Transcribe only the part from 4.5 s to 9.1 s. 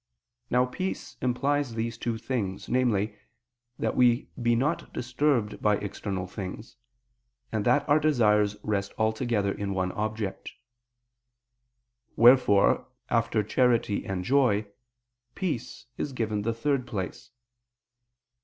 not disturbed by external things, and that our desires rest